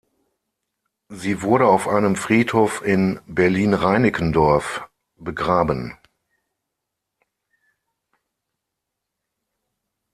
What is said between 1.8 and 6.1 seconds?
einem Friedhof in Berlin-Reinickendorf begraben.